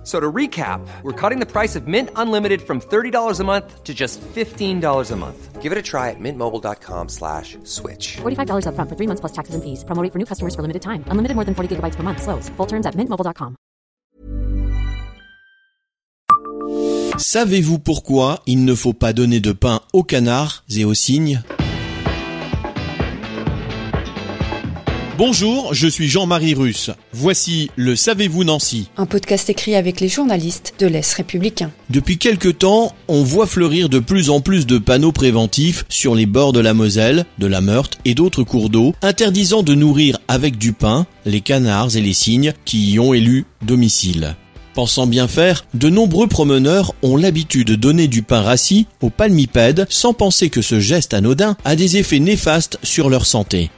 F- 0.00 0.06
So 0.06 0.18
to 0.18 0.32
recap, 0.32 0.80
we're 1.02 1.12
cutting 1.12 1.40
the 1.40 1.46
price 1.46 1.76
of 1.76 1.86
Mint 1.86 2.08
Unlimited 2.16 2.62
from 2.62 2.80
$30 2.80 3.38
a 3.38 3.44
month 3.44 3.84
to 3.84 3.92
just 3.92 4.18
$15 4.34 5.10
a 5.12 5.16
month. 5.16 5.60
Give 5.60 5.72
it 5.72 5.78
a 5.78 5.82
try 5.82 6.08
at 6.08 6.18
mintmobile.com 6.18 7.08
slash 7.10 7.58
switch. 7.64 8.16
$45 8.22 8.64
upfront 8.64 8.88
for 8.88 8.96
three 8.96 9.06
months 9.06 9.20
plus 9.20 9.32
taxes 9.32 9.54
and 9.54 9.62
fees. 9.62 9.84
Promo 9.84 10.02
rate 10.02 10.10
for 10.12 10.18
new 10.18 10.24
customers 10.24 10.54
for 10.54 10.62
limited 10.62 10.80
time. 10.80 11.04
Unlimited 11.10 11.34
more 11.36 11.44
than 11.44 11.54
40 11.54 11.76
gigabytes 11.76 11.96
per 11.96 12.02
month. 12.02 12.22
Slows. 12.22 12.48
Full 12.56 12.66
terms 12.66 12.86
at 12.86 12.94
mintmobile.com. 12.96 13.56
Savez-vous 17.18 17.78
pourquoi 17.78 18.40
il 18.46 18.64
ne 18.64 18.74
faut 18.74 18.94
pas 18.94 19.12
donner 19.12 19.40
de 19.40 19.52
pain 19.52 19.80
aux 19.92 20.02
canards 20.02 20.64
et 20.74 20.84
aux 20.86 20.94
cygnes 20.94 21.42
Bonjour, 25.22 25.74
je 25.74 25.86
suis 25.86 26.08
Jean-Marie 26.08 26.54
Russe. 26.54 26.90
Voici 27.12 27.70
le 27.76 27.94
Savez-vous 27.94 28.42
Nancy 28.42 28.88
un 28.96 29.04
podcast 29.04 29.50
écrit 29.50 29.74
avec 29.74 30.00
les 30.00 30.08
journalistes 30.08 30.72
de 30.78 30.86
l'Est 30.86 31.12
républicain. 31.12 31.70
Depuis 31.90 32.16
quelque 32.16 32.48
temps, 32.48 32.94
on 33.06 33.22
voit 33.22 33.46
fleurir 33.46 33.90
de 33.90 33.98
plus 33.98 34.30
en 34.30 34.40
plus 34.40 34.64
de 34.64 34.78
panneaux 34.78 35.12
préventifs 35.12 35.84
sur 35.90 36.14
les 36.14 36.24
bords 36.24 36.54
de 36.54 36.60
la 36.60 36.72
Moselle, 36.72 37.26
de 37.36 37.46
la 37.46 37.60
Meurthe 37.60 37.98
et 38.06 38.14
d'autres 38.14 38.44
cours 38.44 38.70
d'eau, 38.70 38.94
interdisant 39.02 39.62
de 39.62 39.74
nourrir 39.74 40.18
avec 40.26 40.56
du 40.56 40.72
pain 40.72 41.06
les 41.26 41.42
canards 41.42 41.96
et 41.96 42.00
les 42.00 42.14
cygnes 42.14 42.54
qui 42.64 42.92
y 42.92 42.98
ont 42.98 43.12
élu 43.12 43.44
domicile. 43.60 44.36
Pensant 44.72 45.06
bien 45.06 45.28
faire, 45.28 45.66
de 45.74 45.90
nombreux 45.90 46.28
promeneurs 46.28 46.94
ont 47.02 47.18
l'habitude 47.18 47.66
de 47.66 47.74
donner 47.74 48.08
du 48.08 48.22
pain 48.22 48.40
rassis 48.40 48.86
aux 49.02 49.10
palmipèdes 49.10 49.86
sans 49.90 50.14
penser 50.14 50.48
que 50.48 50.62
ce 50.62 50.80
geste 50.80 51.12
anodin 51.12 51.58
a 51.66 51.76
des 51.76 51.98
effets 51.98 52.20
néfastes 52.20 52.78
sur 52.82 53.10
leur 53.10 53.26
santé. 53.26 53.70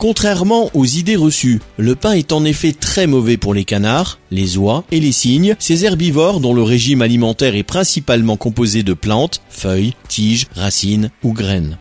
Contrairement 0.00 0.70
aux 0.72 0.86
idées 0.86 1.14
reçues, 1.14 1.60
le 1.76 1.94
pain 1.94 2.12
est 2.12 2.32
en 2.32 2.46
effet 2.46 2.72
très 2.72 3.06
mauvais 3.06 3.36
pour 3.36 3.52
les 3.52 3.66
canards, 3.66 4.18
les 4.30 4.56
oies 4.56 4.82
et 4.90 4.98
les 4.98 5.12
cygnes, 5.12 5.56
ces 5.58 5.84
herbivores 5.84 6.40
dont 6.40 6.54
le 6.54 6.62
régime 6.62 7.02
alimentaire 7.02 7.54
est 7.54 7.64
principalement 7.64 8.38
composé 8.38 8.82
de 8.82 8.94
plantes, 8.94 9.42
feuilles, 9.50 9.92
tiges, 10.08 10.46
racines 10.56 11.10
ou 11.22 11.34
graines. 11.34 11.76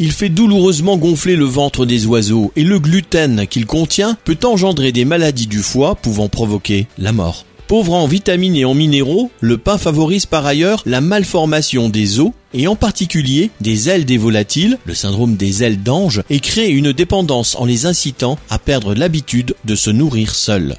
Il 0.00 0.10
fait 0.10 0.30
douloureusement 0.30 0.96
gonfler 0.96 1.36
le 1.36 1.44
ventre 1.44 1.86
des 1.86 2.06
oiseaux 2.06 2.50
et 2.56 2.64
le 2.64 2.80
gluten 2.80 3.46
qu'il 3.46 3.66
contient 3.66 4.16
peut 4.24 4.38
engendrer 4.42 4.90
des 4.90 5.04
maladies 5.04 5.46
du 5.46 5.60
foie 5.60 5.94
pouvant 5.94 6.28
provoquer 6.28 6.88
la 6.98 7.12
mort. 7.12 7.44
Pauvre 7.70 7.94
en 7.94 8.08
vitamines 8.08 8.56
et 8.56 8.64
en 8.64 8.74
minéraux, 8.74 9.30
le 9.40 9.56
pain 9.56 9.78
favorise 9.78 10.26
par 10.26 10.44
ailleurs 10.44 10.82
la 10.86 11.00
malformation 11.00 11.88
des 11.88 12.18
os 12.18 12.32
et 12.52 12.66
en 12.66 12.74
particulier 12.74 13.52
des 13.60 13.88
ailes 13.88 14.04
des 14.04 14.18
volatiles, 14.18 14.76
le 14.86 14.94
syndrome 14.96 15.36
des 15.36 15.62
ailes 15.62 15.80
d'ange, 15.80 16.24
et 16.30 16.40
crée 16.40 16.68
une 16.70 16.90
dépendance 16.90 17.54
en 17.54 17.64
les 17.64 17.86
incitant 17.86 18.38
à 18.50 18.58
perdre 18.58 18.92
l'habitude 18.92 19.54
de 19.64 19.76
se 19.76 19.90
nourrir 19.90 20.34
seuls. 20.34 20.74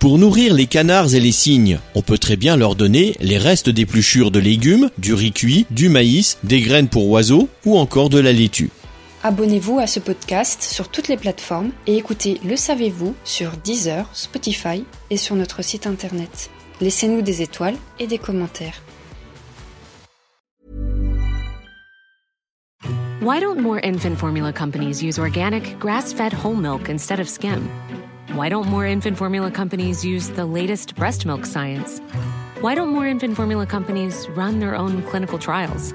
Pour 0.00 0.18
nourrir 0.18 0.52
les 0.52 0.66
canards 0.66 1.14
et 1.14 1.20
les 1.20 1.30
cygnes, 1.30 1.78
on 1.94 2.02
peut 2.02 2.18
très 2.18 2.34
bien 2.34 2.56
leur 2.56 2.74
donner 2.74 3.14
les 3.20 3.38
restes 3.38 3.70
d'épluchures 3.70 4.32
de 4.32 4.40
légumes, 4.40 4.90
du 4.98 5.14
riz 5.14 5.30
cuit, 5.30 5.64
du 5.70 5.90
maïs, 5.90 6.38
des 6.42 6.60
graines 6.60 6.88
pour 6.88 7.08
oiseaux 7.08 7.48
ou 7.64 7.78
encore 7.78 8.10
de 8.10 8.18
la 8.18 8.32
laitue. 8.32 8.70
Abonnez-vous 9.24 9.78
à 9.78 9.86
ce 9.86 10.00
podcast 10.00 10.62
sur 10.64 10.88
toutes 10.88 11.06
les 11.06 11.16
plateformes 11.16 11.70
et 11.86 11.96
écoutez 11.96 12.40
Le 12.44 12.56
Savez-vous 12.56 13.14
sur 13.22 13.52
Deezer, 13.52 14.08
Spotify 14.14 14.84
et 15.10 15.16
sur 15.16 15.36
notre 15.36 15.62
site 15.62 15.86
internet. 15.86 16.50
Laissez-nous 16.80 17.22
des 17.22 17.40
étoiles 17.40 17.76
et 18.00 18.08
des 18.08 18.18
commentaires. 18.18 18.82
Why 23.20 23.38
don't 23.38 23.60
more 23.60 23.78
infant 23.84 24.16
formula 24.16 24.52
companies 24.52 25.00
use 25.00 25.20
organic, 25.20 25.78
grass 25.78 26.12
fed 26.12 26.32
whole 26.32 26.56
milk 26.56 26.88
instead 26.88 27.20
of 27.20 27.28
skim? 27.28 27.70
Why 28.34 28.48
don't 28.48 28.66
more 28.66 28.86
infant 28.86 29.16
formula 29.16 29.52
companies 29.52 30.04
use 30.04 30.30
the 30.30 30.44
latest 30.44 30.96
breast 30.96 31.24
milk 31.26 31.46
science? 31.46 32.00
Why 32.60 32.74
don't 32.74 32.90
more 32.90 33.06
infant 33.06 33.36
formula 33.36 33.66
companies 33.66 34.26
run 34.34 34.58
their 34.58 34.74
own 34.74 35.00
clinical 35.02 35.38
trials? 35.38 35.94